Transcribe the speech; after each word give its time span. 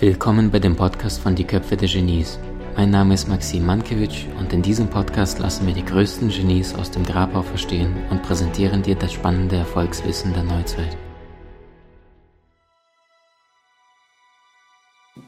Willkommen 0.00 0.50
bei 0.50 0.58
dem 0.58 0.76
Podcast 0.76 1.20
von 1.20 1.34
Die 1.34 1.44
Köpfe 1.44 1.76
der 1.76 1.86
Genies. 1.86 2.38
Mein 2.74 2.88
Name 2.88 3.12
ist 3.12 3.28
Maxim 3.28 3.66
Mankewitsch 3.66 4.24
und 4.38 4.50
in 4.50 4.62
diesem 4.62 4.88
Podcast 4.88 5.38
lassen 5.40 5.66
wir 5.66 5.74
die 5.74 5.84
größten 5.84 6.30
Genies 6.30 6.74
aus 6.74 6.90
dem 6.90 7.04
Grabau 7.04 7.42
verstehen 7.42 7.94
und 8.08 8.22
präsentieren 8.22 8.82
dir 8.82 8.94
das 8.94 9.12
spannende 9.12 9.56
Erfolgswissen 9.56 10.32
der 10.32 10.44
Neuzeit. 10.44 10.96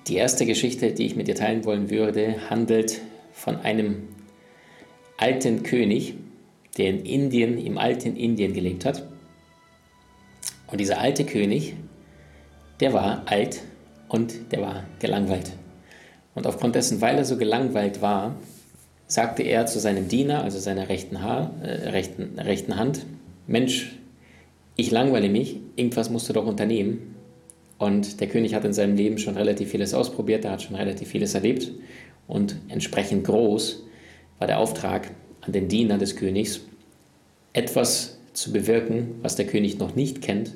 Die 0.08 0.14
erste 0.14 0.46
Geschichte, 0.46 0.94
die 0.94 1.04
ich 1.04 1.16
mit 1.16 1.28
dir 1.28 1.34
teilen 1.34 1.66
wollen 1.66 1.90
würde, 1.90 2.36
handelt 2.48 3.02
von 3.34 3.56
einem 3.56 4.08
alten 5.18 5.64
König, 5.64 6.14
der 6.78 6.88
in 6.88 7.04
Indien, 7.04 7.58
im 7.58 7.76
alten 7.76 8.16
Indien 8.16 8.54
gelebt 8.54 8.86
hat. 8.86 9.06
Und 10.66 10.80
dieser 10.80 10.98
alte 10.98 11.26
König, 11.26 11.74
der 12.80 12.94
war 12.94 13.24
alt 13.26 13.60
und 14.12 14.52
der 14.52 14.60
war 14.60 14.84
gelangweilt. 15.00 15.52
Und 16.34 16.46
aufgrund 16.46 16.74
dessen, 16.74 17.00
weil 17.00 17.16
er 17.16 17.24
so 17.24 17.38
gelangweilt 17.38 18.02
war, 18.02 18.36
sagte 19.06 19.42
er 19.42 19.64
zu 19.64 19.80
seinem 19.80 20.06
Diener, 20.08 20.44
also 20.44 20.58
seiner 20.58 20.90
rechten, 20.90 21.22
Haar, 21.22 21.54
äh, 21.62 21.88
rechten, 21.88 22.38
rechten 22.38 22.76
Hand, 22.76 23.06
Mensch, 23.46 23.98
ich 24.76 24.90
langweile 24.90 25.30
mich, 25.30 25.60
irgendwas 25.76 26.10
musst 26.10 26.28
du 26.28 26.34
doch 26.34 26.46
unternehmen. 26.46 27.14
Und 27.78 28.20
der 28.20 28.28
König 28.28 28.54
hat 28.54 28.66
in 28.66 28.74
seinem 28.74 28.96
Leben 28.96 29.16
schon 29.16 29.36
relativ 29.36 29.70
vieles 29.70 29.94
ausprobiert, 29.94 30.44
er 30.44 30.52
hat 30.52 30.62
schon 30.62 30.76
relativ 30.76 31.08
vieles 31.08 31.34
erlebt. 31.34 31.72
Und 32.28 32.56
entsprechend 32.68 33.24
groß 33.24 33.82
war 34.38 34.46
der 34.46 34.58
Auftrag 34.58 35.10
an 35.40 35.52
den 35.52 35.68
Diener 35.68 35.96
des 35.96 36.16
Königs, 36.16 36.60
etwas 37.54 38.18
zu 38.34 38.52
bewirken, 38.52 39.14
was 39.22 39.36
der 39.36 39.46
König 39.46 39.78
noch 39.78 39.94
nicht 39.96 40.20
kennt 40.20 40.52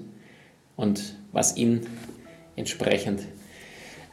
und 0.77 1.15
was 1.33 1.57
ihn 1.57 1.81
entsprechend 2.55 3.23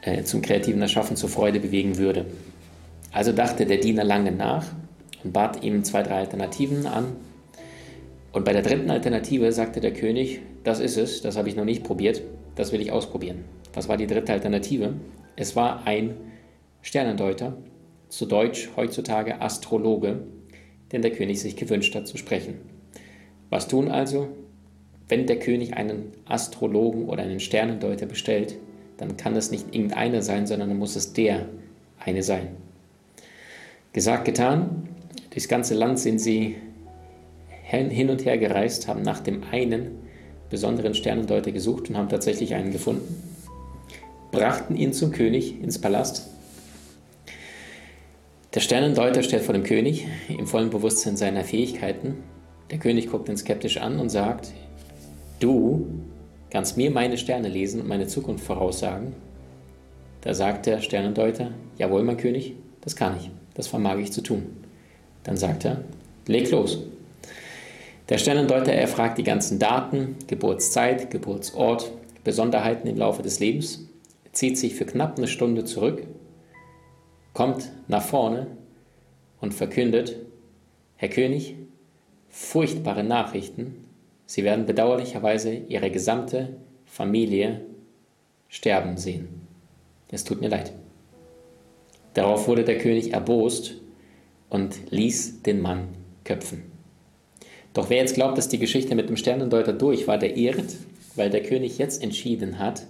äh, 0.06 0.24
zum 0.24 0.42
kreativen 0.42 0.82
Erschaffen 0.82 1.16
zur 1.16 1.30
Freude 1.30 1.60
bewegen 1.60 1.98
würde. 1.98 2.26
Also 3.12 3.32
dachte 3.32 3.66
der 3.66 3.78
Diener 3.78 4.04
lange 4.04 4.32
nach 4.32 4.68
und 5.24 5.34
bat 5.34 5.64
ihm 5.64 5.84
zwei, 5.84 6.04
drei 6.04 6.16
Alternativen 6.20 6.86
an. 6.86 7.16
Und 8.32 8.46
bei 8.46 8.54
der 8.54 8.64
dritten 8.64 8.90
Alternative 8.90 9.52
sagte 9.52 9.80
der 9.80 9.94
König, 9.94 10.42
das 10.64 10.80
ist 10.80 10.98
es, 10.98 11.22
das 11.22 11.38
habe 11.38 11.50
ich 11.50 11.56
noch 11.56 11.66
nicht 11.66 11.84
probiert, 11.84 12.22
das 12.56 12.72
will 12.72 12.82
ich 12.82 12.92
ausprobieren. 12.92 13.46
Was 13.74 13.88
war 13.88 13.98
die 13.98 14.08
dritte 14.08 14.34
Alternative? 14.34 14.94
Es 15.36 15.56
war 15.56 15.86
ein 15.86 16.16
Sternendeuter, 16.82 17.56
zu 18.10 18.26
Deutsch 18.26 18.70
heutzutage 18.76 19.42
Astrologe, 19.42 20.24
den 20.92 21.02
der 21.02 21.12
König 21.12 21.40
sich 21.42 21.56
gewünscht 21.56 21.96
hat 21.96 22.08
zu 22.08 22.18
sprechen. 22.18 22.56
Was 23.50 23.68
tun 23.68 23.90
also? 23.90 24.28
Wenn 25.08 25.28
der 25.28 25.40
König 25.40 25.76
einen 25.76 26.12
Astrologen 26.26 27.10
oder 27.10 27.24
einen 27.24 27.40
Sternendeuter 27.40 28.06
bestellt, 28.06 28.56
dann 29.04 29.18
kann 29.18 29.36
es 29.36 29.52
nicht 29.52 29.76
irgendeiner 29.76 30.22
sein, 30.22 30.48
sondern 30.48 30.70
dann 30.70 30.80
muss 30.80 30.96
es 30.96 31.12
der 31.14 31.48
eine 32.00 32.24
sein. 32.24 32.48
Gesagt, 33.92 34.26
getan. 34.26 34.88
Durchs 35.30 35.48
ganze 35.48 35.74
Land 35.74 36.00
sind 36.00 36.20
sie 36.20 36.56
hin 37.64 38.10
und 38.10 38.24
her 38.24 38.38
gereist, 38.38 38.88
haben 38.88 39.02
nach 39.02 39.20
dem 39.20 39.44
einen 39.52 39.92
besonderen 40.50 40.94
Sternendeuter 40.94 41.52
gesucht 41.52 41.90
und 41.90 41.98
haben 41.98 42.08
tatsächlich 42.08 42.54
einen 42.54 42.72
gefunden. 42.72 43.22
Brachten 44.32 44.76
ihn 44.76 44.94
zum 44.94 45.12
König 45.12 45.62
ins 45.62 45.80
Palast. 45.80 46.30
Der 48.54 48.60
Sternendeuter 48.60 49.24
steht 49.24 49.42
vor 49.42 49.54
dem 49.54 49.64
König 49.64 50.08
im 50.30 50.48
vollen 50.48 50.70
Bewusstsein 50.70 51.18
seiner 51.18 51.44
Fähigkeiten. 51.44 52.18
Der 52.72 52.78
König 52.78 53.10
guckt 53.10 53.28
ihn 53.28 53.38
skeptisch 53.38 53.78
an 53.78 54.00
und 54.00 54.10
sagt, 54.10 54.54
du 55.40 55.88
Kannst 56.54 56.78
mir 56.78 56.92
meine 56.92 57.18
Sterne 57.18 57.50
lesen 57.50 57.82
und 57.82 57.88
meine 57.88 58.06
Zukunft 58.06 58.46
voraussagen? 58.46 59.16
Da 60.22 60.36
sagt 60.36 60.68
der 60.68 60.82
Sternendeuter, 60.82 61.50
jawohl, 61.80 62.04
mein 62.04 62.18
König, 62.18 62.54
das 62.82 62.96
kann 62.96 63.18
ich, 63.18 63.32
das 63.56 63.66
vermag 63.66 63.98
ich 63.98 64.12
zu 64.12 64.22
tun. 64.22 64.46
Dann 65.24 65.36
sagt 65.36 65.66
er, 65.66 65.84
leg 66.28 66.52
los. 66.52 66.84
Der 68.08 68.20
Sternendeuter 68.20 68.72
erfragt 68.72 69.18
die 69.18 69.24
ganzen 69.24 69.58
Daten, 69.58 70.16
Geburtszeit, 70.28 71.10
Geburtsort, 71.10 71.92
Besonderheiten 72.24 72.88
im 72.88 72.98
Laufe 72.98 73.24
des 73.24 73.40
Lebens, 73.40 73.88
zieht 74.32 74.60
sich 74.60 74.76
für 74.76 74.86
knapp 74.86 75.18
eine 75.18 75.28
Stunde 75.28 75.66
zurück, 75.66 76.06
kommt 77.34 77.72
nach 77.88 78.04
vorne 78.04 78.46
und 79.42 79.56
verkündet, 79.56 80.18
Herr 80.98 81.10
König, 81.10 81.56
furchtbare 82.30 83.04
Nachrichten 83.04 83.83
Sie 84.34 84.44
werden 84.44 84.66
bedauerlicherweise 84.66 85.54
ihre 85.54 85.92
gesamte 85.92 86.56
Familie 86.86 87.62
sterben 88.48 88.98
sehen. 88.98 89.28
Es 90.10 90.24
tut 90.24 90.42
mir 90.42 90.50
leid. 90.50 90.74
Darauf 92.16 92.48
wurde 92.48 92.64
der 92.64 92.80
König 92.80 93.14
erbost 93.14 93.76
und 94.50 94.90
ließ 94.90 95.44
den 95.44 95.62
Mann 95.62 95.90
köpfen. 96.24 96.64
Doch 97.76 97.92
wer 97.92 97.98
jetzt 97.98 98.16
glaubt, 98.16 98.36
dass 98.40 98.50
die 98.50 98.58
Geschichte 98.58 98.96
mit 98.96 99.08
dem 99.08 99.18
Sternendeuter 99.18 99.72
durch 99.72 100.08
war, 100.08 100.18
der 100.18 100.36
irrt, 100.36 100.78
weil 101.14 101.30
der 101.30 101.44
König 101.44 101.78
jetzt 101.78 102.02
entschieden 102.02 102.58
hat, 102.58 102.88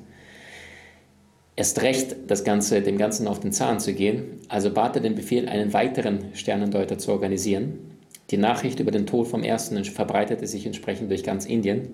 erst 1.58 1.81
recht 1.81 2.16
das 2.25 2.46
Ganze, 2.46 2.81
dem 2.81 2.98
Ganzen 2.98 3.28
auf 3.28 3.42
den 3.42 3.52
Zahn 3.52 3.81
zu 3.81 3.94
gehen, 3.94 4.40
also 4.48 4.72
bat 4.72 4.96
er 4.96 5.02
den 5.02 5.16
Befehl, 5.16 5.50
einen 5.50 5.74
weiteren 5.74 6.34
Sternendeuter 6.36 6.98
zu 6.98 7.12
organisieren 7.12 7.93
die 8.30 8.38
Nachricht 8.38 8.80
über 8.80 8.92
den 8.92 9.06
Tod 9.06 9.28
vom 9.28 9.44
ersten 9.44 9.84
verbreitete 9.84 10.48
sich 10.48 10.66
entsprechend 10.66 11.10
durch 11.10 11.24
ganz 11.24 11.46
Indien, 11.46 11.90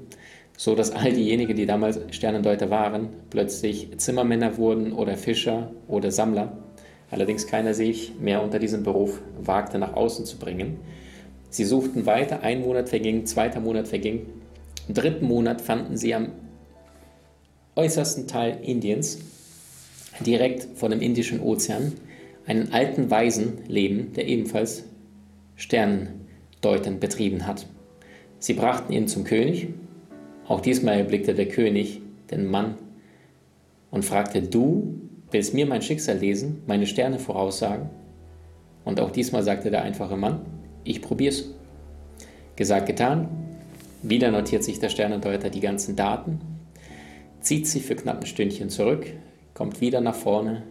so 0.58 0.76
dass 0.76 0.92
all 0.92 1.14
diejenigen, 1.14 1.56
die 1.56 1.66
damals 1.66 2.00
Sternendeuter 2.12 2.70
waren, 2.70 3.10
plötzlich 3.30 3.98
Zimmermänner 3.98 4.58
wurden 4.58 4.94
oder 4.94 5.18
Fischer 5.18 5.72
oder 5.88 6.12
Sammler. 6.12 6.58
Allerdings 7.12 7.48
keiner 7.48 7.74
sich 7.74 8.14
mehr 8.20 8.44
unter 8.44 8.60
diesem 8.60 8.84
Beruf 8.84 9.22
wagte, 9.42 9.80
nach 9.80 9.94
außen 9.94 10.26
zu 10.26 10.38
bringen. 10.38 10.78
Sie 11.50 11.66
suchten 11.66 12.06
weiter, 12.06 12.44
ein 12.44 12.62
Monat 12.62 12.90
verging, 12.90 13.26
zweiter 13.26 13.60
Monat 13.60 13.88
verging. 13.88 14.28
Im 14.88 14.94
dritten 14.94 15.26
Monat 15.26 15.62
fanden 15.62 15.98
sie 15.98 16.14
am 16.14 16.30
äußersten 17.76 18.28
Teil 18.28 18.60
Indiens, 18.62 19.20
direkt 20.20 20.68
vor 20.78 20.90
dem 20.90 21.02
Indischen 21.02 21.40
Ozean, 21.40 21.94
einen 22.46 22.72
alten 22.74 23.10
Weisen 23.10 23.60
leben, 23.68 24.14
der 24.14 24.28
ebenfalls 24.28 24.84
Sternen 25.59 26.25
Deuten 26.62 27.02
betrieben 27.02 27.46
hat. 27.46 27.68
Sie 28.40 28.53
brachten 28.53 28.94
ihn 28.94 29.09
zum 29.09 29.25
König. 29.25 29.68
Auch 30.47 30.62
diesmal 30.62 30.97
erblickte 30.97 31.36
der 31.36 31.50
König 31.50 32.02
den 32.31 32.50
Mann 32.50 32.75
und 33.92 34.06
fragte, 34.06 34.42
du 34.42 35.02
willst 35.31 35.53
mir 35.53 35.66
mein 35.66 35.81
Schicksal 35.81 36.18
lesen, 36.18 36.64
meine 36.66 36.88
Sterne 36.88 37.19
voraussagen? 37.19 37.90
Und 38.86 39.02
auch 39.02 39.12
diesmal 39.12 39.44
sagte 39.44 39.69
der 39.69 39.84
einfache 39.84 40.16
Mann, 40.16 40.42
ich 40.86 41.02
probier's. 41.02 41.53
Gesagt, 42.56 42.88
getan. 42.88 43.28
Wieder 44.02 44.31
notiert 44.31 44.64
sich 44.64 44.80
der 44.80 44.90
Sternendeuter 44.90 45.50
die 45.50 45.59
ganzen 45.59 45.98
Daten, 45.98 46.40
zieht 47.42 47.68
sich 47.68 47.84
für 47.84 47.96
knapp 47.96 48.22
ein 48.22 48.25
Stündchen 48.25 48.69
zurück, 48.69 49.08
kommt 49.53 49.81
wieder 49.81 50.00
nach 50.00 50.16
vorne, 50.16 50.64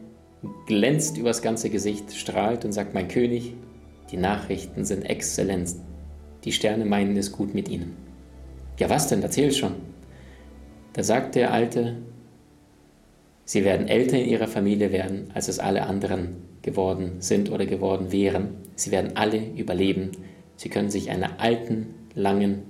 glänzt 0.66 1.18
übers 1.18 1.42
ganze 1.42 1.68
Gesicht, 1.68 2.14
strahlt 2.14 2.64
und 2.64 2.72
sagt, 2.72 2.94
mein 2.94 3.08
König, 3.08 3.52
die 4.10 4.16
Nachrichten 4.16 4.84
sind 4.84 5.02
exzellent. 5.02 5.74
Die 6.44 6.52
Sterne 6.52 6.84
meinen 6.84 7.16
es 7.16 7.32
gut 7.32 7.54
mit 7.54 7.68
ihnen. 7.68 7.96
Ja, 8.78 8.88
was 8.88 9.08
denn? 9.08 9.22
Erzähl 9.22 9.52
schon. 9.52 9.74
Da 10.92 11.02
sagt 11.02 11.34
der 11.34 11.52
Alte, 11.52 11.96
sie 13.44 13.64
werden 13.64 13.88
älter 13.88 14.18
in 14.18 14.28
ihrer 14.28 14.48
Familie 14.48 14.92
werden, 14.92 15.30
als 15.34 15.48
es 15.48 15.58
alle 15.58 15.82
anderen 15.82 16.36
geworden 16.62 17.16
sind 17.18 17.50
oder 17.50 17.66
geworden 17.66 18.12
wären. 18.12 18.56
Sie 18.76 18.90
werden 18.90 19.16
alle 19.16 19.38
überleben. 19.56 20.12
Sie 20.56 20.68
können 20.68 20.90
sich 20.90 21.10
einer 21.10 21.40
alten, 21.40 21.94
langen 22.14 22.62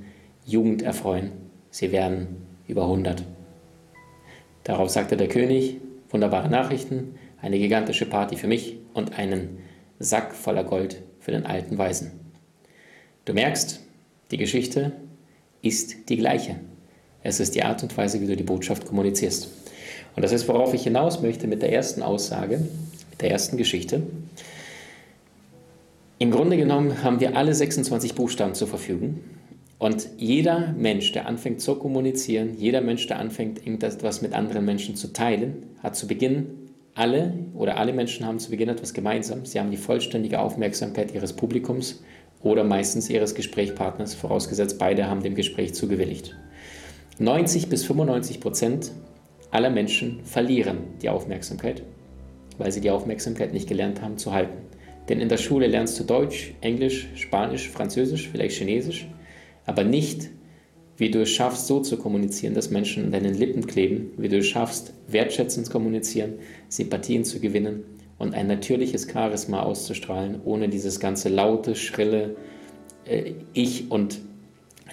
Jugend 0.45 0.83
erfreuen. 0.83 1.33
Sie 1.71 1.93
werden 1.93 2.39
über 2.67 2.83
100. 2.83 3.23
Darauf 4.65 4.91
sagte 4.91 5.17
der 5.17 5.29
König, 5.29 5.79
wunderbare 6.11 6.49
Nachrichten, 6.49 7.15
eine 7.41 7.59
gigantische 7.59 8.07
Party 8.07 8.37
für 8.37 8.49
mich 8.49 8.79
und 8.93 9.19
einen 9.19 9.59
Sack 9.99 10.35
voller 10.35 10.65
Gold 10.65 11.03
für 11.29 11.33
den 11.33 11.45
alten 11.45 11.77
Weisen. 11.77 12.13
Du 13.27 13.35
merkst, 13.35 13.81
die 14.31 14.39
Geschichte 14.39 14.93
ist 15.61 16.09
die 16.09 16.17
gleiche. 16.17 16.57
Es 17.23 17.39
ist 17.39 17.55
die 17.55 17.65
Art 17.65 17.83
und 17.83 17.95
Weise, 17.99 18.23
wie 18.23 18.27
du 18.27 18.35
die 18.35 18.45
Botschaft 18.45 18.87
kommunizierst. 18.87 19.51
Und 20.17 20.23
das 20.23 20.33
ist, 20.33 20.49
worauf 20.49 20.73
ich 20.73 20.85
hinaus 20.85 21.21
möchte 21.21 21.47
mit 21.47 21.61
der 21.61 21.71
ersten 21.71 22.01
Aussage, 22.01 22.61
mit 23.11 23.21
der 23.21 23.31
ersten 23.31 23.59
Geschichte. 23.59 24.05
Im 26.19 26.31
Grunde 26.31 26.57
genommen 26.57 27.03
haben 27.03 27.21
wir 27.21 27.37
alle 27.37 27.55
26 27.55 28.15
Buchstaben 28.15 28.55
zur 28.55 28.69
Verfügung. 28.69 29.21
Und 29.79 30.09
jeder 30.17 30.73
Mensch, 30.79 31.13
der 31.13 31.27
anfängt 31.27 31.61
zu 31.61 31.75
kommunizieren, 31.75 32.57
jeder 32.57 32.81
Mensch, 32.81 33.07
der 33.07 33.19
anfängt, 33.19 33.59
irgendetwas 33.59 34.23
mit 34.23 34.33
anderen 34.33 34.65
Menschen 34.65 34.97
zu 34.97 35.13
teilen, 35.13 35.65
hat 35.83 35.95
zu 35.95 36.07
Beginn 36.07 36.68
alle 36.99 37.33
oder 37.55 37.77
alle 37.77 37.93
Menschen 37.93 38.27
haben 38.27 38.41
zu 38.41 38.51
Beginn 38.51 38.69
etwas 38.69 38.93
gemeinsam. 38.93 39.45
Sie 39.45 39.61
haben 39.61 39.71
die 39.71 39.77
vollständige 39.77 40.41
Aufmerksamkeit 40.41 41.15
ihres 41.15 41.33
Publikums 41.33 42.03
oder 42.43 42.65
meistens 42.65 43.09
ihres 43.09 43.37
Gesprächspartners, 43.37 44.15
vorausgesetzt 44.15 44.81
beide 44.81 45.09
haben 45.09 45.23
dem 45.23 45.37
Gespräch 45.37 45.75
zugewilligt. 45.75 46.37
90 47.21 47.69
bis 47.69 47.85
95 47.85 48.41
Prozent 48.41 48.91
aller 49.53 49.71
Menschen 49.71 50.25
verlieren 50.25 50.79
die 51.01 51.09
Aufmerksamkeit, 51.09 51.85
weil 52.59 52.73
sie 52.73 52.81
die 52.81 52.91
Aufmerksamkeit 52.91 53.53
nicht 53.53 53.69
gelernt 53.69 54.03
haben 54.03 54.19
zu 54.19 54.33
halten. 54.33 54.59
Denn 55.09 55.21
in 55.21 55.29
der 55.29 55.39
Schule 55.39 55.69
lernst 55.69 55.99
du 56.01 56.05
Deutsch, 56.05 56.53
Englisch, 56.61 57.09
Spanisch, 57.15 57.69
Französisch, 57.69 58.29
vielleicht 58.29 58.57
Chinesisch, 58.59 59.07
aber 59.67 59.85
nicht, 59.85 60.31
wie 60.99 61.11
du 61.11 61.23
es 61.23 61.31
schaffst, 61.31 61.69
so 61.69 61.81
zu 61.81 61.97
kommunizieren, 61.97 62.55
dass 62.55 62.71
Menschen 62.71 63.07
an 63.07 63.13
deinen 63.13 63.35
Lippen 63.35 63.67
kleben, 63.67 64.11
wie 64.19 64.29
du 64.29 64.39
es 64.39 64.47
schaffst, 64.47 64.93
wertschätzend 65.07 65.67
zu 65.67 65.73
kommunizieren, 65.73 66.35
Sympathien 66.69 67.25
zu 67.25 67.41
gewinnen 67.41 67.85
und 68.19 68.35
ein 68.35 68.49
natürliches 68.49 69.09
Charisma 69.11 69.63
auszustrahlen, 69.63 70.41
ohne 70.45 70.69
dieses 70.69 70.99
ganze 70.99 71.29
laute, 71.29 71.77
schrille 71.77 72.37
äh, 73.07 73.33
Ich 73.55 73.91
und 73.91 74.21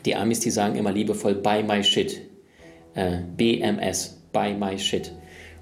die 0.05 0.15
Amis, 0.15 0.39
die 0.39 0.51
sagen 0.51 0.75
immer 0.75 0.91
liebevoll 0.91 1.33
Buy 1.33 1.63
my 1.63 1.83
shit. 1.83 2.21
Äh, 2.93 3.21
BMS, 3.35 4.21
Buy 4.31 4.53
my 4.53 4.77
shit. 4.77 5.11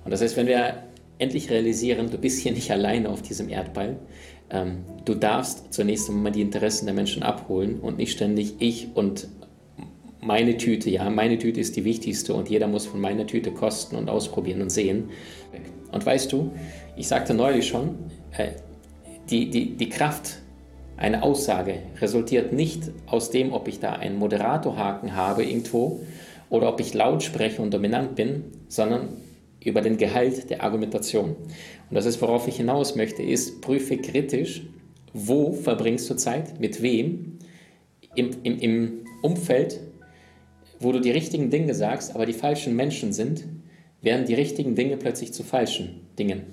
Und 0.03 0.11
das 0.11 0.21
heißt, 0.21 0.35
wenn 0.35 0.47
wir 0.47 0.83
endlich 1.19 1.49
realisieren, 1.49 2.11
du 2.11 2.17
bist 2.17 2.41
hier 2.41 2.51
nicht 2.51 2.69
alleine 2.69 3.09
auf 3.09 3.21
diesem 3.21 3.47
Erdball, 3.47 3.97
ähm, 4.49 4.79
du 5.05 5.15
darfst 5.15 5.73
zunächst 5.73 6.09
einmal 6.09 6.33
die 6.33 6.41
Interessen 6.41 6.85
der 6.85 6.93
Menschen 6.93 7.23
abholen 7.23 7.79
und 7.79 7.97
nicht 7.97 8.11
ständig 8.11 8.55
ich 8.59 8.89
und 8.93 9.29
meine 10.25 10.57
Tüte, 10.57 10.89
ja, 10.89 11.09
meine 11.09 11.37
Tüte 11.37 11.59
ist 11.59 11.75
die 11.75 11.83
wichtigste 11.83 12.33
und 12.33 12.49
jeder 12.49 12.67
muss 12.67 12.85
von 12.85 13.01
meiner 13.01 13.27
Tüte 13.27 13.51
kosten 13.51 13.95
und 13.95 14.09
ausprobieren 14.09 14.61
und 14.61 14.69
sehen. 14.69 15.09
Und 15.91 16.05
weißt 16.05 16.31
du, 16.31 16.51
ich 16.95 17.07
sagte 17.07 17.33
neulich 17.33 17.67
schon, 17.67 17.95
äh, 18.37 18.49
die, 19.29 19.49
die, 19.49 19.75
die 19.75 19.89
Kraft 19.89 20.39
einer 20.97 21.23
Aussage 21.23 21.79
resultiert 22.01 22.53
nicht 22.53 22.91
aus 23.07 23.31
dem, 23.31 23.53
ob 23.53 23.67
ich 23.67 23.79
da 23.79 23.93
einen 23.93 24.17
Moderatorhaken 24.17 25.15
habe 25.15 25.43
irgendwo 25.43 26.01
oder 26.49 26.69
ob 26.69 26.79
ich 26.79 26.93
laut 26.93 27.23
spreche 27.23 27.61
und 27.61 27.73
dominant 27.73 28.15
bin, 28.15 28.45
sondern 28.67 29.09
über 29.63 29.81
den 29.81 29.97
Gehalt 29.97 30.49
der 30.49 30.63
Argumentation. 30.63 31.35
Und 31.89 31.95
das 31.95 32.05
ist, 32.05 32.21
worauf 32.21 32.47
ich 32.47 32.57
hinaus 32.57 32.95
möchte, 32.95 33.23
ist, 33.23 33.61
prüfe 33.61 33.97
kritisch, 33.97 34.63
wo 35.13 35.53
verbringst 35.53 36.09
du 36.09 36.15
Zeit, 36.15 36.59
mit 36.59 36.81
wem, 36.81 37.39
im, 38.15 38.31
im, 38.43 38.59
im 38.59 39.05
Umfeld, 39.21 39.79
wo 40.83 40.91
du 40.91 40.99
die 40.99 41.11
richtigen 41.11 41.49
Dinge 41.49 41.73
sagst, 41.73 42.15
aber 42.15 42.25
die 42.25 42.33
falschen 42.33 42.75
Menschen 42.75 43.13
sind, 43.13 43.43
werden 44.01 44.25
die 44.25 44.33
richtigen 44.33 44.75
Dinge 44.75 44.97
plötzlich 44.97 45.33
zu 45.33 45.43
falschen 45.43 46.01
Dingen. 46.19 46.43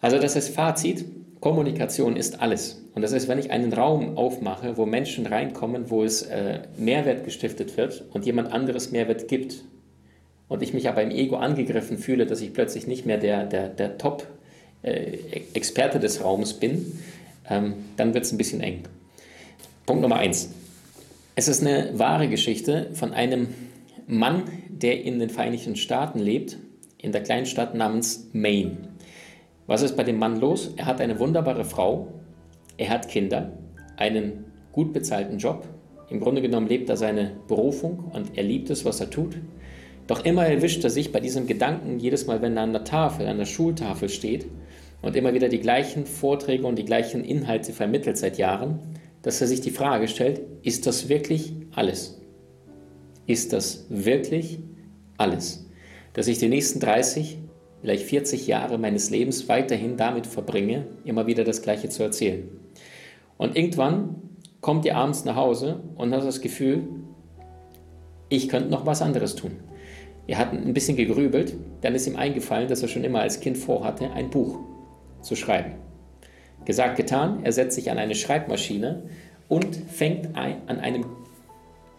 Also 0.00 0.18
das 0.18 0.36
ist 0.36 0.50
Fazit, 0.50 1.04
Kommunikation 1.40 2.16
ist 2.16 2.40
alles. 2.40 2.82
Und 2.94 3.02
das 3.02 3.12
ist, 3.12 3.28
wenn 3.28 3.38
ich 3.38 3.50
einen 3.50 3.72
Raum 3.72 4.16
aufmache, 4.16 4.76
wo 4.76 4.86
Menschen 4.86 5.26
reinkommen, 5.26 5.90
wo 5.90 6.02
es 6.02 6.22
äh, 6.22 6.60
Mehrwert 6.78 7.24
gestiftet 7.24 7.76
wird 7.76 8.04
und 8.12 8.26
jemand 8.26 8.52
anderes 8.52 8.90
Mehrwert 8.90 9.28
gibt 9.28 9.64
und 10.48 10.62
ich 10.62 10.74
mich 10.74 10.88
aber 10.88 11.02
im 11.02 11.10
Ego 11.10 11.36
angegriffen 11.36 11.98
fühle, 11.98 12.26
dass 12.26 12.40
ich 12.40 12.52
plötzlich 12.52 12.86
nicht 12.86 13.06
mehr 13.06 13.18
der, 13.18 13.44
der, 13.44 13.68
der 13.68 13.98
Top-Experte 13.98 15.98
äh, 15.98 16.00
des 16.00 16.22
Raums 16.22 16.54
bin, 16.54 16.98
ähm, 17.48 17.74
dann 17.96 18.14
wird 18.14 18.24
es 18.24 18.32
ein 18.32 18.38
bisschen 18.38 18.60
eng. 18.60 18.82
Punkt 19.84 20.02
Nummer 20.02 20.16
eins. 20.16 20.50
Es 21.38 21.48
ist 21.48 21.60
eine 21.60 21.90
wahre 21.98 22.28
Geschichte 22.28 22.88
von 22.94 23.12
einem 23.12 23.48
Mann, 24.06 24.44
der 24.70 25.04
in 25.04 25.18
den 25.18 25.28
Vereinigten 25.28 25.76
Staaten 25.76 26.18
lebt, 26.18 26.56
in 26.96 27.12
der 27.12 27.22
kleinen 27.22 27.44
Stadt 27.44 27.74
namens 27.74 28.30
Maine. 28.32 28.78
Was 29.66 29.82
ist 29.82 29.98
bei 29.98 30.02
dem 30.02 30.18
Mann 30.18 30.40
los? 30.40 30.72
Er 30.78 30.86
hat 30.86 30.98
eine 30.98 31.18
wunderbare 31.18 31.66
Frau, 31.66 32.08
er 32.78 32.88
hat 32.88 33.10
Kinder, 33.10 33.52
einen 33.98 34.46
gut 34.72 34.94
bezahlten 34.94 35.36
Job. 35.36 35.68
Im 36.08 36.20
Grunde 36.20 36.40
genommen 36.40 36.68
lebt 36.68 36.88
er 36.88 36.96
seine 36.96 37.32
Berufung 37.48 38.10
und 38.14 38.38
er 38.38 38.44
liebt 38.44 38.70
es, 38.70 38.86
was 38.86 39.02
er 39.02 39.10
tut. 39.10 39.36
Doch 40.06 40.24
immer 40.24 40.46
erwischt 40.46 40.84
er 40.84 40.90
sich 40.90 41.12
bei 41.12 41.20
diesem 41.20 41.46
Gedanken, 41.46 41.98
jedes 41.98 42.26
Mal, 42.26 42.40
wenn 42.40 42.56
er 42.56 42.62
an 42.62 42.72
der 42.72 42.84
Tafel, 42.84 43.26
an 43.26 43.36
der 43.36 43.44
Schultafel 43.44 44.08
steht 44.08 44.46
und 45.02 45.14
immer 45.14 45.34
wieder 45.34 45.50
die 45.50 45.60
gleichen 45.60 46.06
Vorträge 46.06 46.66
und 46.66 46.78
die 46.78 46.86
gleichen 46.86 47.24
Inhalte 47.24 47.74
vermittelt 47.74 48.16
seit 48.16 48.38
Jahren, 48.38 48.95
dass 49.22 49.40
er 49.40 49.46
sich 49.46 49.60
die 49.60 49.70
Frage 49.70 50.08
stellt, 50.08 50.40
ist 50.62 50.86
das 50.86 51.08
wirklich 51.08 51.54
alles? 51.72 52.20
Ist 53.26 53.52
das 53.52 53.86
wirklich 53.88 54.60
alles? 55.16 55.66
Dass 56.12 56.28
ich 56.28 56.38
die 56.38 56.48
nächsten 56.48 56.80
30, 56.80 57.38
vielleicht 57.80 58.04
40 58.04 58.46
Jahre 58.46 58.78
meines 58.78 59.10
Lebens 59.10 59.48
weiterhin 59.48 59.96
damit 59.96 60.26
verbringe, 60.26 60.86
immer 61.04 61.26
wieder 61.26 61.44
das 61.44 61.62
Gleiche 61.62 61.88
zu 61.88 62.02
erzählen. 62.02 62.48
Und 63.36 63.56
irgendwann 63.56 64.16
kommt 64.60 64.84
ihr 64.84 64.96
abends 64.96 65.24
nach 65.24 65.36
Hause 65.36 65.80
und 65.96 66.14
hat 66.14 66.24
das 66.24 66.40
Gefühl, 66.40 66.88
ich 68.28 68.48
könnte 68.48 68.70
noch 68.70 68.86
was 68.86 69.02
anderes 69.02 69.34
tun. 69.34 69.52
Er 70.26 70.38
hat 70.38 70.52
ein 70.52 70.74
bisschen 70.74 70.96
gegrübelt, 70.96 71.54
dann 71.82 71.94
ist 71.94 72.06
ihm 72.06 72.16
eingefallen, 72.16 72.68
dass 72.68 72.82
er 72.82 72.88
schon 72.88 73.04
immer 73.04 73.20
als 73.20 73.38
Kind 73.38 73.56
vorhatte, 73.56 74.10
ein 74.10 74.30
Buch 74.30 74.58
zu 75.20 75.36
schreiben. 75.36 75.74
Gesagt, 76.66 76.96
getan, 76.96 77.40
er 77.44 77.52
setzt 77.52 77.76
sich 77.76 77.90
an 77.90 77.98
eine 77.98 78.14
Schreibmaschine 78.14 79.04
und 79.48 79.74
fängt 79.74 80.36
ein, 80.36 80.56
an 80.66 80.80
einem 80.80 81.06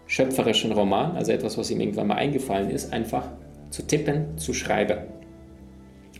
schöpferischen 0.05 0.71
Roman, 0.71 1.15
also 1.15 1.31
etwas, 1.31 1.57
was 1.57 1.71
ihm 1.71 1.79
irgendwann 1.79 2.07
mal 2.07 2.15
eingefallen 2.15 2.69
ist, 2.69 2.93
einfach 2.93 3.29
zu 3.69 3.81
tippen, 3.81 4.37
zu 4.37 4.53
schreiben. 4.53 4.99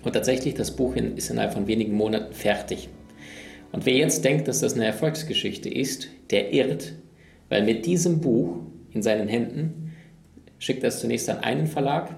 Und 0.04 0.14
tatsächlich, 0.14 0.54
das 0.54 0.76
Buch 0.76 0.96
ist 0.96 1.30
innerhalb 1.30 1.54
von 1.54 1.68
wenigen 1.68 1.94
Monaten 1.94 2.34
fertig. 2.34 2.90
Und 3.72 3.86
wer 3.86 3.96
jetzt 3.96 4.24
denkt, 4.24 4.48
dass 4.48 4.62
das 4.62 4.74
eine 4.76 4.86
Erfolgsgeschichte 4.86 5.70
ist, 5.70 6.08
der 6.32 6.54
irrt, 6.54 6.94
weil 7.50 7.64
mit 7.64 7.86
diesem 7.86 8.22
Buch 8.22 8.60
in 8.94 9.02
seinen 9.02 9.28
Händen 9.28 9.94
schickt 10.60 10.84
er 10.84 10.90
es 10.90 11.00
zunächst 11.00 11.30
an 11.30 11.40
einen 11.40 11.68
Verlag, 11.68 12.16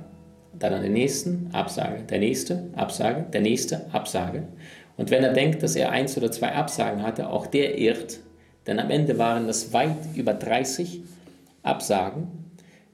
dann 0.57 0.73
an 0.73 0.83
den 0.83 0.93
nächsten, 0.93 1.49
Absage, 1.53 2.03
der 2.03 2.19
nächste, 2.19 2.69
Absage, 2.75 3.25
der 3.31 3.41
nächste, 3.41 3.93
Absage. 3.93 4.47
Und 4.99 5.11
wenn 5.11 5.23
er 5.23 5.31
denkt, 5.31 5.63
dass 5.63 5.77
er 5.77 5.91
eins 5.91 6.17
oder 6.17 6.29
zwei 6.29 6.51
Absagen 6.51 7.03
hatte, 7.03 7.29
auch 7.29 7.47
der 7.47 7.77
irrt, 7.77 8.19
denn 8.67 8.81
am 8.81 8.91
Ende 8.91 9.17
waren 9.17 9.47
es 9.47 9.71
weit 9.71 9.95
über 10.13 10.33
30 10.33 10.99
Absagen, 11.63 12.27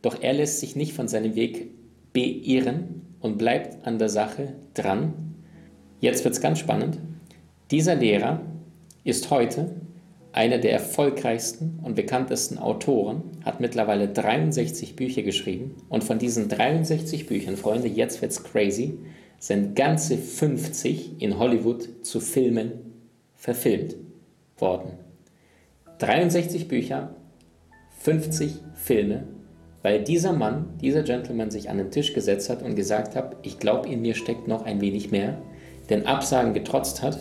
doch 0.03 0.21
er 0.21 0.33
lässt 0.33 0.59
sich 0.59 0.75
nicht 0.75 0.93
von 0.93 1.07
seinem 1.07 1.33
Weg 1.33 1.71
beirren 2.13 3.01
und 3.21 3.39
bleibt 3.39 3.87
an 3.87 3.97
der 3.97 4.09
Sache 4.09 4.53
dran. 4.75 5.13
Jetzt 5.99 6.23
wird 6.23 6.35
es 6.35 6.41
ganz 6.41 6.59
spannend. 6.59 6.99
Dieser 7.71 7.95
Lehrer 7.95 8.39
ist 9.03 9.31
heute 9.31 9.71
einer 10.31 10.59
der 10.59 10.73
erfolgreichsten 10.73 11.79
und 11.81 11.95
bekanntesten 11.95 12.59
Autoren, 12.59 13.23
hat 13.43 13.61
mittlerweile 13.61 14.09
63 14.09 14.95
Bücher 14.95 15.23
geschrieben 15.23 15.73
und 15.89 16.03
von 16.03 16.19
diesen 16.19 16.49
63 16.49 17.25
Büchern, 17.25 17.57
Freunde, 17.57 17.87
jetzt 17.87 18.21
wird's 18.21 18.43
crazy, 18.43 18.99
sind 19.39 19.75
ganze 19.75 20.17
50 20.17 21.21
in 21.21 21.37
Hollywood 21.37 22.05
zu 22.05 22.19
Filmen 22.19 22.71
verfilmt 23.35 23.95
worden. 24.57 24.93
63 25.99 26.67
Bücher, 26.67 27.15
50 27.99 28.53
Filme, 28.75 29.25
weil 29.81 30.03
dieser 30.03 30.33
Mann, 30.33 30.73
dieser 30.81 31.03
Gentleman 31.03 31.51
sich 31.51 31.69
an 31.69 31.77
den 31.77 31.91
Tisch 31.91 32.13
gesetzt 32.13 32.49
hat 32.49 32.63
und 32.63 32.75
gesagt 32.75 33.15
hat, 33.15 33.35
ich 33.43 33.59
glaube, 33.59 33.89
in 33.89 34.01
mir 34.01 34.15
steckt 34.15 34.47
noch 34.47 34.65
ein 34.65 34.81
wenig 34.81 35.11
mehr, 35.11 35.41
den 35.89 36.05
Absagen 36.05 36.53
getrotzt 36.53 37.01
hat 37.01 37.19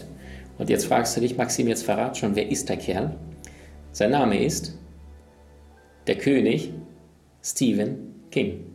und 0.59 0.71
jetzt 0.71 0.87
fragst 0.87 1.17
du 1.17 1.21
dich, 1.21 1.37
Maxim, 1.37 1.69
jetzt 1.69 1.85
verrat 1.85 2.17
schon, 2.17 2.37
wer 2.37 2.51
ist 2.51 2.69
der 2.69 2.77
Kerl? 2.77 3.17
Sein 3.93 4.11
Name 4.11 4.43
ist 4.43 4.79
der 6.07 6.17
König 6.17 6.73
Stephen 7.43 8.15
King. 8.31 8.74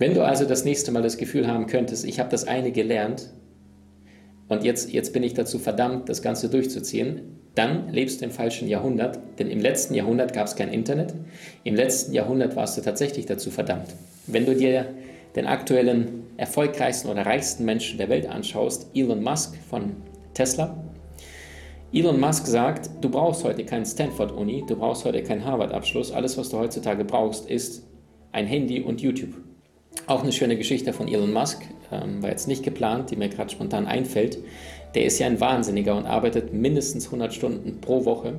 Wenn 0.00 0.14
du 0.14 0.24
also 0.24 0.46
das 0.46 0.64
nächste 0.64 0.92
Mal 0.92 1.02
das 1.02 1.18
Gefühl 1.18 1.46
haben 1.46 1.66
könntest, 1.66 2.06
ich 2.06 2.18
habe 2.18 2.30
das 2.30 2.48
eine 2.48 2.72
gelernt 2.72 3.28
und 4.48 4.64
jetzt, 4.64 4.90
jetzt 4.90 5.12
bin 5.12 5.22
ich 5.22 5.34
dazu 5.34 5.58
verdammt, 5.58 6.08
das 6.08 6.22
Ganze 6.22 6.48
durchzuziehen, 6.48 7.36
dann 7.54 7.90
lebst 7.90 8.22
du 8.22 8.24
im 8.24 8.30
falschen 8.30 8.66
Jahrhundert, 8.66 9.18
denn 9.38 9.50
im 9.50 9.60
letzten 9.60 9.92
Jahrhundert 9.92 10.32
gab 10.32 10.46
es 10.46 10.56
kein 10.56 10.72
Internet, 10.72 11.12
im 11.64 11.74
letzten 11.74 12.14
Jahrhundert 12.14 12.56
warst 12.56 12.78
du 12.78 12.80
tatsächlich 12.80 13.26
dazu 13.26 13.50
verdammt. 13.50 13.88
Wenn 14.26 14.46
du 14.46 14.56
dir 14.56 14.86
den 15.36 15.44
aktuellen 15.44 16.22
erfolgreichsten 16.38 17.10
oder 17.10 17.26
reichsten 17.26 17.66
Menschen 17.66 17.98
der 17.98 18.08
Welt 18.08 18.26
anschaust, 18.26 18.86
Elon 18.94 19.22
Musk 19.22 19.54
von 19.68 19.96
Tesla. 20.32 20.82
Elon 21.92 22.18
Musk 22.18 22.46
sagt, 22.46 22.88
du 23.02 23.10
brauchst 23.10 23.44
heute 23.44 23.66
keinen 23.66 23.84
Stanford-Uni, 23.84 24.64
du 24.66 24.76
brauchst 24.76 25.04
heute 25.04 25.22
keinen 25.22 25.44
Harvard-Abschluss. 25.44 26.10
Alles, 26.10 26.38
was 26.38 26.48
du 26.48 26.56
heutzutage 26.56 27.04
brauchst, 27.04 27.50
ist 27.50 27.86
ein 28.32 28.46
Handy 28.46 28.80
und 28.80 29.02
YouTube. 29.02 29.34
Auch 30.06 30.22
eine 30.22 30.32
schöne 30.32 30.56
Geschichte 30.56 30.92
von 30.92 31.08
Elon 31.08 31.32
Musk, 31.32 31.62
ähm, 31.92 32.22
war 32.22 32.30
jetzt 32.30 32.48
nicht 32.48 32.62
geplant, 32.62 33.10
die 33.10 33.16
mir 33.16 33.28
gerade 33.28 33.50
spontan 33.50 33.86
einfällt. 33.86 34.38
Der 34.94 35.04
ist 35.04 35.18
ja 35.18 35.26
ein 35.26 35.40
Wahnsinniger 35.40 35.96
und 35.96 36.06
arbeitet 36.06 36.52
mindestens 36.52 37.06
100 37.06 37.32
Stunden 37.32 37.80
pro 37.80 38.04
Woche. 38.04 38.38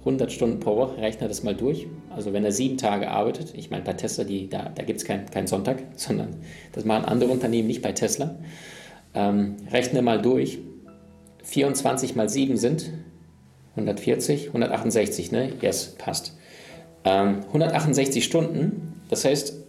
100 0.00 0.32
Stunden 0.32 0.58
pro 0.60 0.76
Woche, 0.76 0.98
rechne 0.98 1.28
das 1.28 1.42
mal 1.42 1.54
durch. 1.54 1.86
Also 2.10 2.32
wenn 2.32 2.44
er 2.44 2.52
sieben 2.52 2.76
Tage 2.76 3.08
arbeitet, 3.10 3.54
ich 3.56 3.70
meine 3.70 3.84
bei 3.84 3.92
Tesla, 3.92 4.24
die, 4.24 4.48
da, 4.48 4.70
da 4.74 4.82
gibt 4.82 5.00
es 5.00 5.04
keinen 5.04 5.26
kein 5.26 5.46
Sonntag, 5.46 5.82
sondern 5.96 6.36
das 6.72 6.84
machen 6.84 7.04
andere 7.04 7.30
Unternehmen 7.30 7.68
nicht 7.68 7.82
bei 7.82 7.92
Tesla. 7.92 8.36
Ähm, 9.14 9.56
rechne 9.70 10.02
mal 10.02 10.20
durch, 10.20 10.58
24 11.44 12.14
mal 12.16 12.28
7 12.28 12.56
sind 12.56 12.92
140, 13.76 14.48
168, 14.48 15.32
ne? 15.32 15.52
Yes, 15.60 15.94
passt. 15.96 16.36
Ähm, 17.04 17.40
168 17.48 18.24
Stunden, 18.24 19.00
das 19.08 19.24
heißt, 19.24 19.61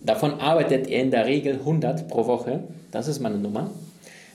Davon 0.00 0.34
arbeitet 0.34 0.88
er 0.88 1.02
in 1.02 1.10
der 1.10 1.26
Regel 1.26 1.54
100 1.54 2.08
pro 2.08 2.26
Woche. 2.26 2.64
Das 2.90 3.08
ist 3.08 3.20
meine 3.20 3.38
Nummer. 3.38 3.70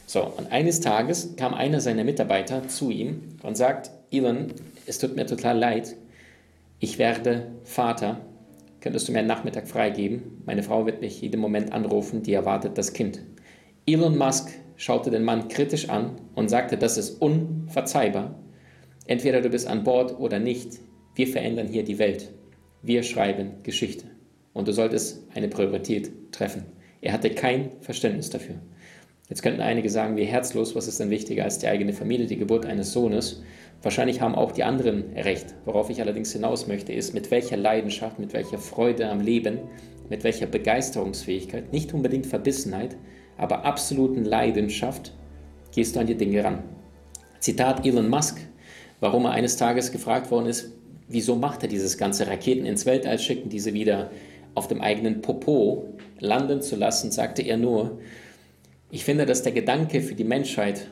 So, 0.05 0.23
und 0.23 0.51
eines 0.51 0.81
Tages 0.81 1.35
kam 1.37 1.53
einer 1.53 1.79
seiner 1.79 2.03
Mitarbeiter 2.03 2.67
zu 2.67 2.91
ihm 2.91 3.37
und 3.41 3.55
sagt, 3.55 3.91
Elon, 4.11 4.47
es 4.85 4.99
tut 4.99 5.15
mir 5.15 5.25
total 5.25 5.57
leid, 5.57 5.95
ich 6.79 6.99
werde 6.99 7.47
Vater, 7.63 8.19
könntest 8.81 9.07
du 9.07 9.13
mir 9.13 9.19
einen 9.19 9.27
Nachmittag 9.29 9.69
freigeben? 9.69 10.43
Meine 10.45 10.63
Frau 10.63 10.85
wird 10.85 10.99
mich 10.99 11.21
jeden 11.21 11.39
Moment 11.39 11.71
anrufen, 11.71 12.23
die 12.23 12.33
erwartet 12.33 12.77
das 12.77 12.91
Kind. 12.91 13.21
Elon 13.87 14.17
Musk 14.17 14.51
schaute 14.75 15.09
den 15.09 15.23
Mann 15.23 15.47
kritisch 15.47 15.87
an 15.89 16.17
und 16.35 16.49
sagte, 16.49 16.77
das 16.77 16.97
ist 16.97 17.21
unverzeihbar. 17.21 18.35
Entweder 19.07 19.41
du 19.41 19.49
bist 19.49 19.67
an 19.67 19.85
Bord 19.85 20.19
oder 20.19 20.39
nicht. 20.39 20.79
Wir 21.15 21.27
verändern 21.27 21.67
hier 21.67 21.83
die 21.83 21.99
Welt. 21.99 22.31
Wir 22.81 23.03
schreiben 23.03 23.63
Geschichte. 23.63 24.12
Und 24.53 24.67
du 24.67 24.71
solltest 24.71 25.23
eine 25.33 25.47
Priorität 25.47 26.31
treffen. 26.31 26.65
Er 27.01 27.13
hatte 27.13 27.29
kein 27.31 27.71
Verständnis 27.81 28.29
dafür. 28.29 28.55
Jetzt 29.29 29.41
könnten 29.41 29.61
einige 29.61 29.89
sagen, 29.89 30.15
wie 30.15 30.25
herzlos, 30.25 30.75
was 30.75 30.87
ist 30.87 30.99
denn 30.99 31.09
wichtiger 31.09 31.43
als 31.43 31.57
die 31.57 31.67
eigene 31.67 31.93
Familie, 31.93 32.27
die 32.27 32.37
Geburt 32.37 32.65
eines 32.65 32.91
Sohnes? 32.91 33.41
Wahrscheinlich 33.81 34.21
haben 34.21 34.35
auch 34.35 34.51
die 34.51 34.63
anderen 34.63 35.05
recht. 35.15 35.55
Worauf 35.65 35.89
ich 35.89 36.01
allerdings 36.01 36.31
hinaus 36.31 36.67
möchte, 36.67 36.93
ist, 36.93 37.13
mit 37.13 37.31
welcher 37.31 37.57
Leidenschaft, 37.57 38.19
mit 38.19 38.33
welcher 38.33 38.57
Freude 38.57 39.09
am 39.09 39.21
Leben, 39.21 39.59
mit 40.09 40.23
welcher 40.23 40.45
Begeisterungsfähigkeit, 40.45 41.73
nicht 41.73 41.93
unbedingt 41.93 42.27
Verbissenheit, 42.27 42.95
aber 43.37 43.65
absoluten 43.65 44.25
Leidenschaft 44.25 45.13
gehst 45.73 45.95
du 45.95 45.99
an 45.99 46.07
die 46.07 46.15
Dinge 46.15 46.43
ran. 46.43 46.63
Zitat 47.39 47.85
Elon 47.85 48.09
Musk, 48.09 48.39
warum 48.99 49.25
er 49.25 49.31
eines 49.31 49.57
Tages 49.57 49.91
gefragt 49.91 50.31
worden 50.31 50.45
ist, 50.45 50.71
wieso 51.07 51.35
macht 51.35 51.63
er 51.63 51.69
dieses 51.69 51.97
ganze 51.97 52.27
Raketen 52.27 52.65
ins 52.65 52.85
Weltall 52.85 53.19
schicken, 53.19 53.49
diese 53.49 53.73
wieder 53.73 54.11
auf 54.55 54.67
dem 54.67 54.81
eigenen 54.81 55.21
Popo 55.21 55.95
landen 56.19 56.61
zu 56.61 56.75
lassen, 56.75 57.11
sagte 57.11 57.41
er 57.41 57.57
nur, 57.57 57.99
ich 58.91 59.03
finde, 59.03 59.25
dass 59.25 59.43
der 59.43 59.51
Gedanke 59.51 60.01
für 60.01 60.15
die 60.15 60.23
Menschheit 60.23 60.87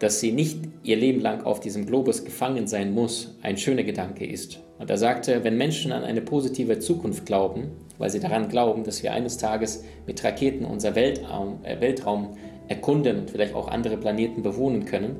dass 0.00 0.18
sie 0.18 0.32
nicht 0.32 0.58
ihr 0.82 0.96
Leben 0.96 1.20
lang 1.20 1.44
auf 1.44 1.60
diesem 1.60 1.86
Globus 1.86 2.24
gefangen 2.24 2.66
sein 2.66 2.92
muss, 2.92 3.36
ein 3.42 3.58
schöner 3.58 3.84
Gedanke 3.84 4.26
ist. 4.26 4.58
Und 4.78 4.88
er 4.88 4.96
sagte, 4.96 5.44
wenn 5.44 5.58
Menschen 5.58 5.92
an 5.92 6.04
eine 6.04 6.22
positive 6.22 6.78
Zukunft 6.78 7.26
glauben, 7.26 7.70
weil 7.98 8.08
sie 8.08 8.18
daran 8.18 8.48
glauben, 8.48 8.82
dass 8.82 9.02
wir 9.02 9.12
eines 9.12 9.36
Tages 9.36 9.84
mit 10.06 10.24
Raketen 10.24 10.64
unser 10.64 10.94
Weltraum, 10.94 11.58
äh, 11.64 11.80
Weltraum 11.82 12.30
erkunden 12.68 13.18
und 13.18 13.30
vielleicht 13.30 13.54
auch 13.54 13.68
andere 13.68 13.98
Planeten 13.98 14.42
bewohnen 14.42 14.86
können, 14.86 15.16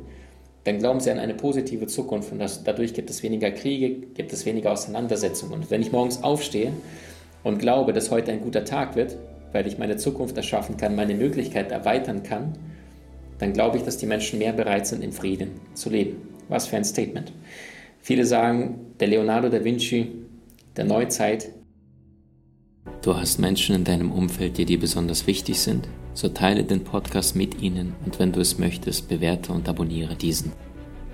dann 0.64 0.78
glauben 0.78 1.00
sie 1.00 1.10
an 1.10 1.18
eine 1.18 1.34
positive 1.34 1.86
Zukunft 1.86 2.32
und 2.32 2.38
das, 2.38 2.64
dadurch 2.64 2.94
gibt 2.94 3.10
es 3.10 3.22
weniger 3.22 3.50
Kriege, 3.50 3.90
gibt 3.90 4.32
es 4.32 4.46
weniger 4.46 4.72
Auseinandersetzungen. 4.72 5.52
Und 5.52 5.70
wenn 5.70 5.82
ich 5.82 5.92
morgens 5.92 6.22
aufstehe 6.22 6.72
und 7.42 7.58
glaube, 7.58 7.92
dass 7.92 8.10
heute 8.10 8.32
ein 8.32 8.40
guter 8.40 8.64
Tag 8.64 8.96
wird, 8.96 9.16
weil 9.52 9.66
ich 9.66 9.78
meine 9.78 9.96
Zukunft 9.96 10.36
erschaffen 10.36 10.76
kann, 10.76 10.94
meine 10.94 11.14
Möglichkeit 11.14 11.70
erweitern 11.70 12.22
kann, 12.22 12.54
dann 13.38 13.52
glaube 13.52 13.78
ich, 13.78 13.84
dass 13.84 13.96
die 13.96 14.06
Menschen 14.06 14.38
mehr 14.38 14.52
bereit 14.52 14.86
sind, 14.86 15.02
im 15.02 15.12
Frieden 15.12 15.52
zu 15.74 15.90
leben. 15.90 16.16
Was 16.48 16.66
für 16.66 16.76
ein 16.76 16.84
Statement. 16.84 17.32
Viele 18.00 18.24
sagen, 18.24 18.94
der 18.98 19.08
Leonardo 19.08 19.48
da 19.48 19.64
Vinci 19.64 20.08
der 20.76 20.84
Neuzeit. 20.84 21.50
Du 23.02 23.16
hast 23.16 23.38
Menschen 23.38 23.74
in 23.74 23.84
deinem 23.84 24.12
Umfeld, 24.12 24.58
die 24.58 24.64
dir 24.64 24.78
besonders 24.78 25.26
wichtig 25.26 25.60
sind? 25.60 25.88
So 26.14 26.28
teile 26.28 26.64
den 26.64 26.84
Podcast 26.84 27.36
mit 27.36 27.62
ihnen 27.62 27.94
und 28.04 28.18
wenn 28.18 28.32
du 28.32 28.40
es 28.40 28.58
möchtest, 28.58 29.08
bewerte 29.08 29.52
und 29.52 29.68
abonniere 29.68 30.16
diesen. 30.16 30.52